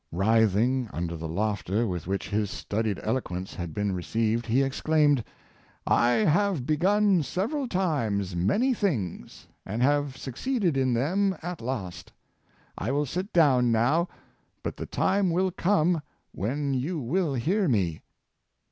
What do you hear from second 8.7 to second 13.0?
things, and have succeeded in them at last. I